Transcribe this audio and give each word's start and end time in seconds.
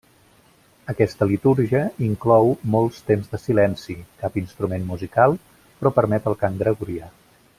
Aquesta 0.93 1.25
litúrgia 1.31 1.81
inclou 2.05 2.49
molts 2.77 3.03
temps 3.11 3.29
de 3.35 3.41
silenci, 3.43 3.97
cap 4.23 4.41
instrument 4.43 4.89
musical, 4.93 5.39
però 5.83 5.93
permet 6.01 6.33
el 6.33 6.41
cant 6.45 6.61
gregorià. 6.65 7.13